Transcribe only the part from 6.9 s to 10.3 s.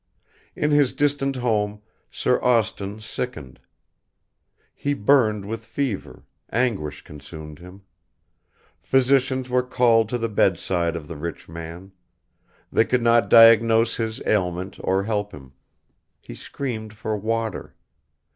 consumed him. Physicians were called to the